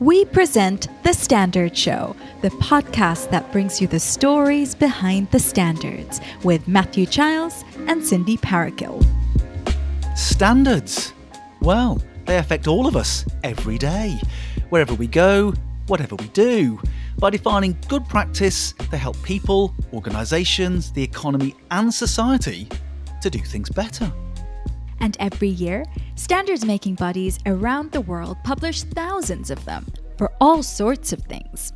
[0.00, 6.20] we present The Standards Show, the podcast that brings you the stories behind the standards
[6.44, 9.04] with Matthew Childs and Cindy Parokkil.
[10.16, 11.12] Standards.
[11.60, 14.20] Well, they affect all of us every day.
[14.68, 15.52] Wherever we go,
[15.88, 16.80] whatever we do.
[17.18, 22.68] By defining good practice, they help people, organisations, the economy, and society
[23.20, 24.12] to do things better.
[25.00, 25.84] And every year,
[26.18, 29.86] standards making bodies around the world publish thousands of them
[30.16, 31.72] for all sorts of things.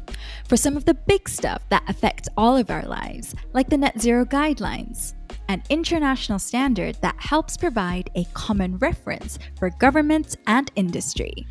[0.48, 4.00] For some of the big stuff that affects all of our lives, like the Net
[4.00, 5.14] Zero Guidelines,
[5.48, 11.47] an international standard that helps provide a common reference for governments and industry.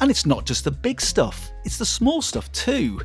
[0.00, 3.02] And it's not just the big stuff, it's the small stuff too.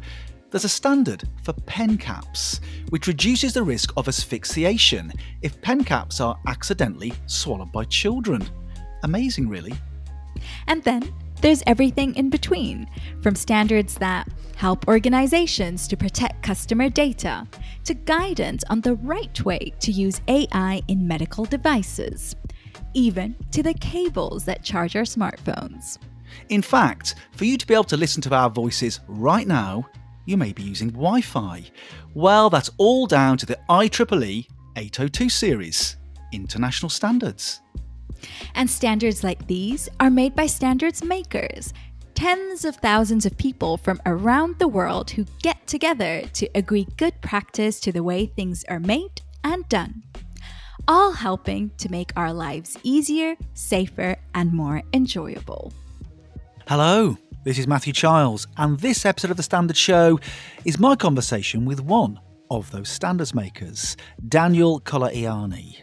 [0.51, 6.21] There's a standard for pen caps, which reduces the risk of asphyxiation if pen caps
[6.21, 8.47] are accidentally swallowed by children.
[9.03, 9.73] Amazing, really.
[10.67, 12.89] And then there's everything in between,
[13.21, 17.47] from standards that help organizations to protect customer data,
[17.83, 22.35] to guidance on the right way to use AI in medical devices,
[22.93, 25.99] even to the cables that charge our smartphones.
[26.49, 29.87] In fact, for you to be able to listen to our voices right now,
[30.25, 31.63] you may be using Wi Fi.
[32.13, 35.97] Well, that's all down to the IEEE 802 series,
[36.33, 37.61] international standards.
[38.55, 41.73] And standards like these are made by standards makers,
[42.15, 47.21] tens of thousands of people from around the world who get together to agree good
[47.21, 50.03] practice to the way things are made and done.
[50.87, 55.73] All helping to make our lives easier, safer, and more enjoyable.
[56.67, 60.19] Hello, this is Matthew Childs, and this episode of The Standards Show
[60.65, 63.95] is my conversation with one of those standards makers,
[64.27, 65.77] Daniel Colaianni.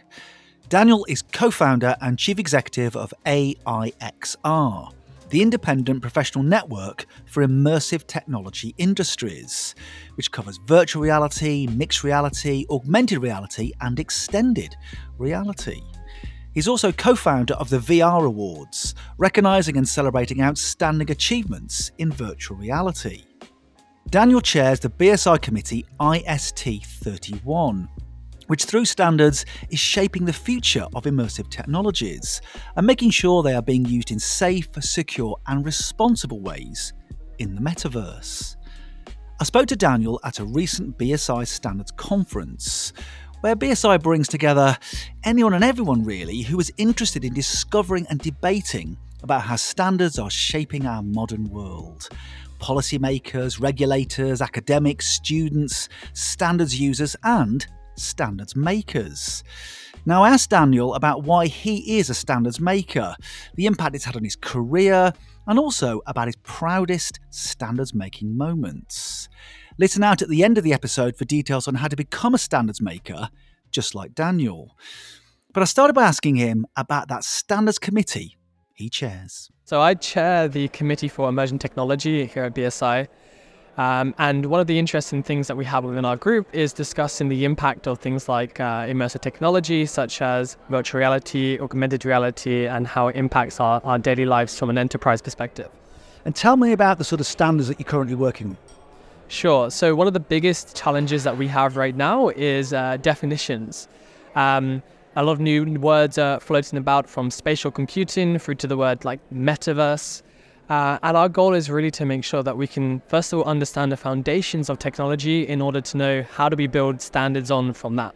[0.67, 4.91] Daniel is co founder and chief executive of AIXR,
[5.29, 9.75] the independent professional network for immersive technology industries,
[10.15, 14.75] which covers virtual reality, mixed reality, augmented reality, and extended
[15.19, 15.81] reality.
[16.55, 22.57] He's also co founder of the VR Awards, recognising and celebrating outstanding achievements in virtual
[22.57, 23.21] reality.
[24.09, 27.87] Daniel chairs the BSI committee IST 31,
[28.47, 32.41] which through standards is shaping the future of immersive technologies
[32.75, 36.93] and making sure they are being used in safe, secure, and responsible ways
[37.39, 38.55] in the metaverse.
[39.39, 42.93] I spoke to Daniel at a recent BSI Standards conference,
[43.41, 44.77] where BSI brings together
[45.23, 50.29] anyone and everyone really who is interested in discovering and debating about how standards are
[50.29, 52.07] shaping our modern world.
[52.59, 57.67] Policymakers, regulators, academics, students, standards users, and
[57.97, 59.43] standards makers.
[60.05, 63.15] Now, I asked Daniel about why he is a standards maker,
[63.55, 65.13] the impact it's had on his career,
[65.47, 69.27] and also about his proudest standards making moments.
[69.77, 72.37] Listen out at the end of the episode for details on how to become a
[72.37, 73.29] standards maker,
[73.71, 74.77] just like Daniel.
[75.53, 78.37] But I started by asking him about that standards committee
[78.75, 79.49] he chairs.
[79.63, 83.07] So I chair the Committee for Emerging Technology here at BSI.
[83.77, 87.27] Um, and one of the interesting things that we have within our group is discussing
[87.27, 92.87] the impact of things like uh, immersive technology, such as virtual reality, augmented reality, and
[92.87, 95.69] how it impacts our, our daily lives from an enterprise perspective.
[96.23, 98.57] And tell me about the sort of standards that you're currently working on.
[99.27, 99.69] Sure.
[99.69, 103.87] So one of the biggest challenges that we have right now is uh, definitions.
[104.35, 104.83] Um,
[105.15, 109.05] a lot of new words are floating about from spatial computing through to the word
[109.05, 110.21] like metaverse.
[110.69, 113.45] Uh, and our goal is really to make sure that we can, first of all,
[113.45, 117.73] understand the foundations of technology in order to know how do we build standards on
[117.73, 118.15] from that.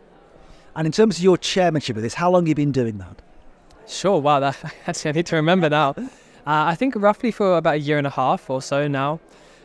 [0.75, 3.21] And in terms of your chairmanship of this, how long have you been doing that?
[3.87, 5.91] Sure, wow, that, actually, I need to remember now.
[5.91, 6.05] Uh,
[6.45, 9.19] I think roughly for about a year and a half or so now.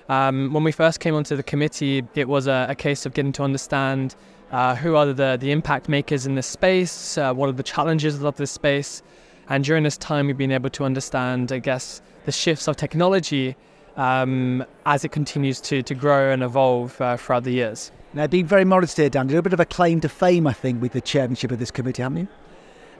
[0.09, 3.33] Um, when we first came onto the committee, it was a, a case of getting
[3.33, 4.15] to understand
[4.51, 8.23] uh, who are the, the impact makers in this space, uh, what are the challenges
[8.23, 9.03] of this space.
[9.49, 13.57] And during this time, we've been able to understand, I guess, the shifts of technology
[13.97, 17.93] um, as it continues to, to grow and evolve uh, throughout the years.
[18.13, 20.53] Now, being very modest here, Dan, you're a bit of a claim to fame, I
[20.53, 22.29] think, with the chairmanship of this committee, haven't you?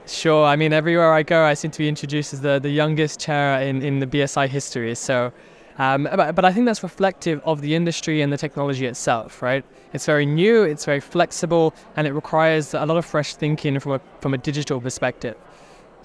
[0.07, 0.45] Sure.
[0.45, 3.61] I mean, everywhere I go, I seem to be introduced as the, the youngest chair
[3.61, 4.93] in, in the BSI history.
[4.93, 5.31] So
[5.77, 9.65] um, but, but I think that's reflective of the industry and the technology itself, right?
[9.93, 13.93] It's very new, it's very flexible, and it requires a lot of fresh thinking from
[13.93, 15.35] a, from a digital perspective.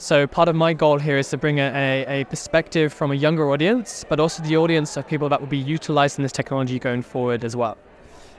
[0.00, 3.50] So part of my goal here is to bring a, a, perspective from a younger
[3.50, 7.44] audience, but also the audience of people that will be utilizing this technology going forward
[7.44, 7.76] as well.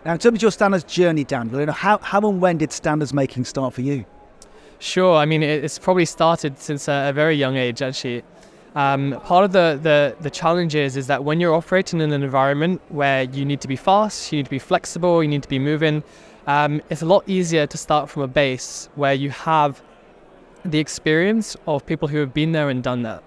[0.03, 2.71] Now, in terms of your standards journey, Dan, you know, how, how and when did
[2.71, 4.05] standards making start for you?
[4.79, 5.15] Sure.
[5.15, 8.23] I mean, it's probably started since a, a very young age, actually.
[8.73, 12.23] Um, part of the, the, the challenge is, is that when you're operating in an
[12.23, 15.49] environment where you need to be fast, you need to be flexible, you need to
[15.49, 16.01] be moving,
[16.47, 19.83] um, it's a lot easier to start from a base where you have
[20.65, 23.23] the experience of people who have been there and done that.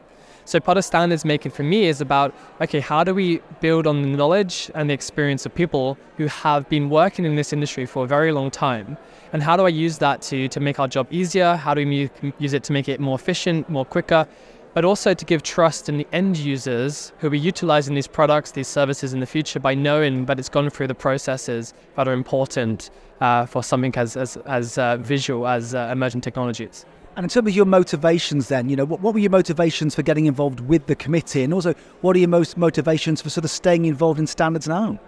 [0.46, 4.02] So part of standards making for me is about okay, how do we build on
[4.02, 8.04] the knowledge and the experience of people who have been working in this industry for
[8.04, 8.98] a very long time,
[9.32, 11.56] and how do I use that to to make our job easier?
[11.56, 14.26] How do we use it to make it more efficient, more quicker?
[14.75, 18.66] But also to give trust in the end users who are utilizing these products, these
[18.66, 22.90] services in the future by knowing that it's gone through the processes that are important
[23.20, 26.84] uh, for something as, as, as uh, visual as uh, emerging technologies.
[27.16, 30.02] And in terms of your motivations, then, you know, what, what were your motivations for
[30.02, 33.50] getting involved with the committee, and also what are your most motivations for sort of
[33.50, 34.99] staying involved in standards now?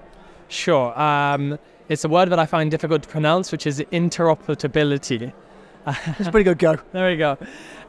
[0.49, 0.99] Sure.
[0.99, 1.59] Um,
[1.89, 5.33] it's a word that I find difficult to pronounce, which is interoperability.
[6.19, 6.77] It's a pretty good go.
[6.93, 7.39] there we go.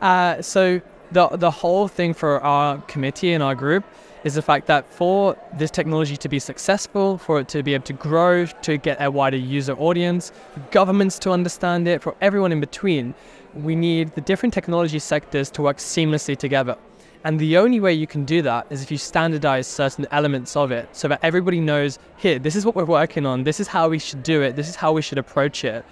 [0.01, 0.79] Uh, so
[1.11, 3.83] the the whole thing for our committee and our group
[4.23, 7.85] is the fact that for this technology to be successful, for it to be able
[7.85, 12.51] to grow, to get a wider user audience, for governments to understand it, for everyone
[12.51, 13.13] in between,
[13.53, 16.77] we need the different technology sectors to work seamlessly together.
[17.23, 20.71] And the only way you can do that is if you standardize certain elements of
[20.71, 23.89] it so that everybody knows here, this is what we're working on, this is how
[23.89, 25.83] we should do it, this is how we should approach it.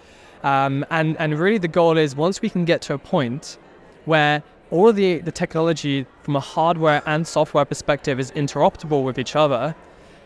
[0.43, 3.57] Um, and, and really, the goal is once we can get to a point
[4.05, 9.19] where all of the, the technology from a hardware and software perspective is interoperable with
[9.19, 9.75] each other,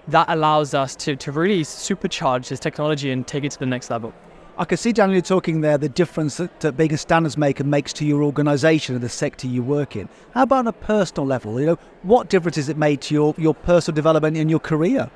[0.07, 3.89] that allows us to, to really supercharge this technology and take it to the next
[3.89, 4.13] level.
[4.57, 7.93] I can see, Daniel, talking there the difference that, that being a standards maker makes
[7.93, 10.09] to your organisation and the sector you work in.
[10.33, 11.59] How about on a personal level?
[11.59, 15.09] You know, what difference has it made to your, your personal development in your career?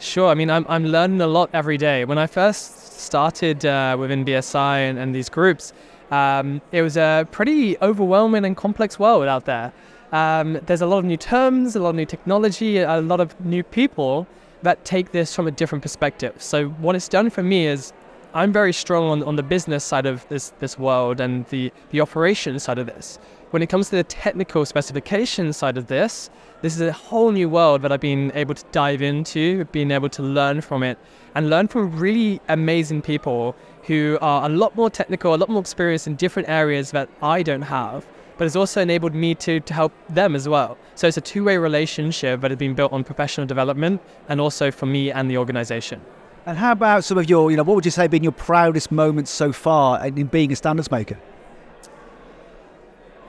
[0.00, 0.28] Sure.
[0.28, 2.04] I mean, I'm, I'm learning a lot every day.
[2.04, 5.72] When I first started uh, within BSI and, and these groups,
[6.10, 9.72] um, it was a pretty overwhelming and complex world out there.
[10.12, 13.38] Um, there's a lot of new terms, a lot of new technology, a lot of
[13.44, 14.26] new people
[14.62, 16.34] that take this from a different perspective.
[16.38, 17.92] So, what it's done for me is
[18.34, 22.00] I'm very strong on, on the business side of this, this world and the, the
[22.00, 23.18] operation side of this.
[23.50, 26.28] When it comes to the technical specification side of this,
[26.60, 30.10] this is a whole new world that I've been able to dive into, being able
[30.10, 30.98] to learn from it,
[31.34, 35.62] and learn from really amazing people who are a lot more technical, a lot more
[35.62, 38.06] experienced in different areas that I don't have.
[38.36, 40.76] But it's also enabled me to, to help them as well.
[40.94, 44.70] So it's a two way relationship that has been built on professional development and also
[44.70, 46.02] for me and the organization.
[46.44, 48.32] And how about some of your, you know, what would you say have been your
[48.32, 51.18] proudest moments so far in being a standards maker?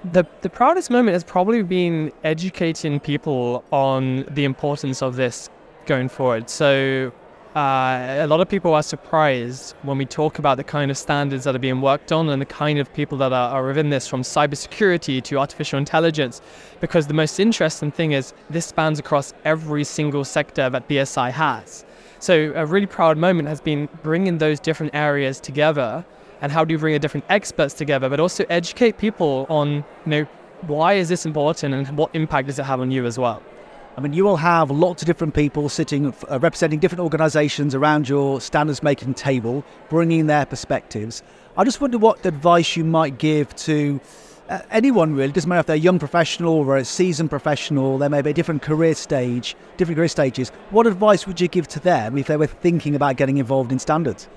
[0.06, 5.50] The, the proudest moment has probably been educating people on the importance of this
[5.88, 6.50] going forward.
[6.50, 7.12] So,
[7.56, 11.44] uh, a lot of people are surprised when we talk about the kind of standards
[11.44, 14.08] that are being worked on and the kind of people that are, are within this,
[14.08, 16.42] from cybersecurity to artificial intelligence,
[16.80, 21.84] because the most interesting thing is this spans across every single sector that BSI has.
[22.20, 26.06] So a really proud moment has been bringing those different areas together
[26.42, 29.84] and how do you bring the different experts together, but also educate people on, you
[30.06, 30.28] know,
[30.62, 33.42] why is this important and what impact does it have on you as well?
[33.98, 38.08] I mean, you will have lots of different people sitting, uh, representing different organisations around
[38.08, 41.22] your standards making table, bringing their perspectives.
[41.58, 44.00] I just wonder what advice you might give to
[44.48, 48.08] uh, anyone really, doesn't matter if they're a young professional or a seasoned professional, they
[48.08, 50.50] may be a different career stage, different career stages.
[50.72, 53.80] What advice would you give to them if they were thinking about getting involved in
[53.80, 54.28] standards?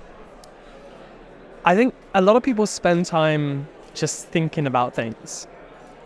[1.65, 5.47] I think a lot of people spend time just thinking about things.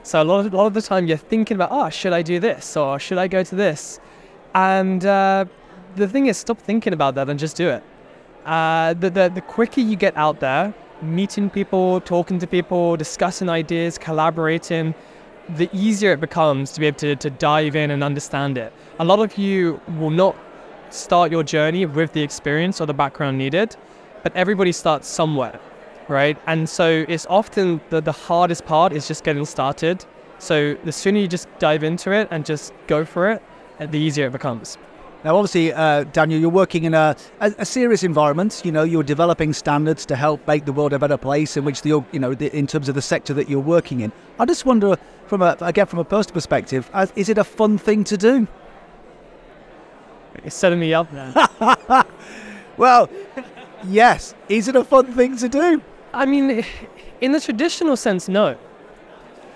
[0.03, 2.23] So a lot of, a lot of the time you're thinking about, oh, should I
[2.23, 3.99] do this or should I go to this?
[4.55, 5.47] And uh,
[5.97, 7.83] the thing is, stop thinking about that and just do it.
[8.45, 13.49] Uh, the, the, the quicker you get out there, meeting people, talking to people, discussing
[13.49, 14.95] ideas, collaborating,
[15.57, 18.73] the easier it becomes to be able to, to dive in and understand it.
[18.99, 20.37] A lot of you will not
[20.91, 23.77] start your journey with the experience or the background needed,
[24.27, 25.61] but everybody starts somewhere,
[26.09, 26.37] right?
[26.49, 30.05] And so it's often the, the hardest part is just getting started.
[30.41, 33.41] So the sooner you just dive into it and just go for it,
[33.79, 34.79] the easier it becomes.
[35.23, 38.63] Now, obviously, uh, Daniel, you're working in a, a, a, serious environment.
[38.65, 41.57] You know, you're developing standards to help make the world a better place.
[41.57, 44.11] In which the, you know, the, in terms of the sector that you're working in,
[44.41, 44.97] I just wonder,
[45.29, 48.49] from a again from a personal perspective, uh, is it a fun thing to do?
[50.43, 51.33] It's setting me up now.
[52.77, 53.09] well,
[53.85, 54.35] yes.
[54.49, 55.83] Is it a fun thing to do?
[56.13, 56.65] I mean,
[57.21, 58.57] in the traditional sense, no.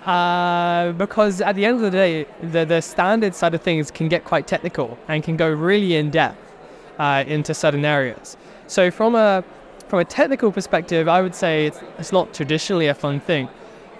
[0.05, 4.07] Uh, because at the end of the day, the, the standard side of things can
[4.07, 6.37] get quite technical and can go really in depth
[6.97, 8.37] uh, into certain areas.
[8.67, 9.43] So from a
[9.87, 13.49] from a technical perspective, I would say it's, it's not traditionally a fun thing.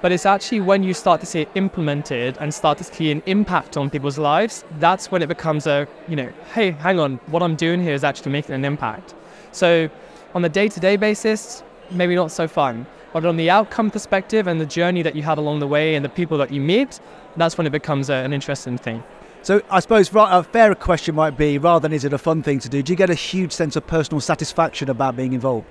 [0.01, 3.22] But it's actually when you start to see it implemented and start to see an
[3.25, 7.44] impact on people's lives, that's when it becomes a, you know, hey, hang on, what
[7.44, 9.13] I'm doing here is actually making an impact.
[9.51, 9.90] So
[10.33, 12.85] on the day to day basis, maybe not so fun.
[13.13, 16.05] But on the outcome perspective and the journey that you have along the way and
[16.05, 17.00] the people that you meet,
[17.35, 19.03] that's when it becomes a, an interesting thing.
[19.43, 22.59] So I suppose a fairer question might be, rather than is it a fun thing
[22.59, 25.65] to do, do you get a huge sense of personal satisfaction about being involved?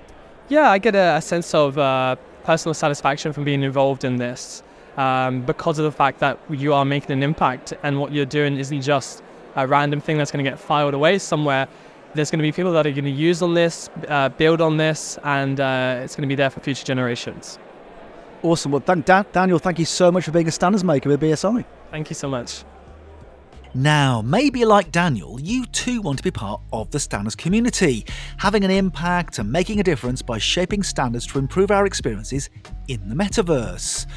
[0.49, 4.61] Yeah, I get a, a sense of uh, personal satisfaction from being involved in this
[4.97, 8.57] um, because of the fact that you are making an impact and what you're doing
[8.57, 9.23] isn't just
[9.55, 11.67] a random thing that's going to get filed away somewhere.
[12.13, 14.77] There's going to be people that are going to use on this, uh, build on
[14.77, 17.57] this, and uh, it's going to be there for future generations.
[18.43, 18.71] Awesome.
[18.71, 21.63] Well, thank, Dan- Daniel, thank you so much for being a standards maker with BSI.
[21.89, 22.63] Thank you so much.
[23.73, 28.05] Now, maybe like Daniel, you too want to be part of the standards community,
[28.37, 32.49] having an impact and making a difference by shaping standards to improve our experiences
[32.89, 34.07] in the metaverse.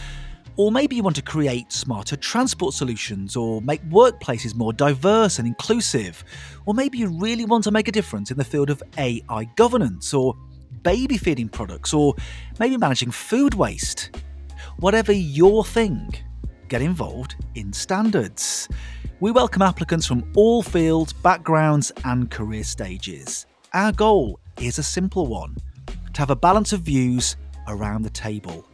[0.56, 5.49] Or maybe you want to create smarter transport solutions or make workplaces more diverse and
[5.49, 6.23] inclusive.
[6.64, 10.14] Or maybe you really want to make a difference in the field of AI governance
[10.14, 10.37] or
[10.84, 12.14] baby feeding products or
[12.61, 14.11] maybe managing food waste.
[14.78, 16.14] Whatever your thing,
[16.68, 18.68] get involved in standards.
[19.18, 23.46] We welcome applicants from all fields, backgrounds, and career stages.
[23.73, 25.56] Our goal is a simple one
[26.12, 28.68] to have a balance of views around the table.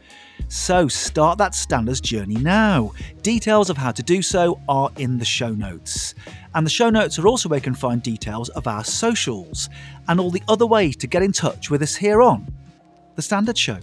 [0.49, 2.93] So start that standards journey now.
[3.23, 6.15] Details of how to do so are in the show notes.
[6.55, 9.69] And the show notes are also where you can find details of our socials
[10.09, 12.53] and all the other ways to get in touch with us here on
[13.17, 13.79] The Standards Show.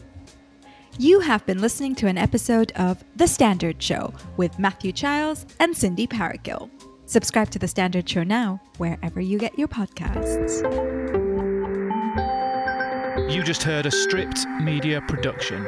[1.00, 5.78] You have been listening to an episode of The Standards Show with Matthew Childs and
[5.78, 6.70] Cindy Parokkil.
[7.06, 10.64] Subscribe to The Standards Show now, wherever you get your podcasts.
[13.32, 15.68] You just heard a stripped media production.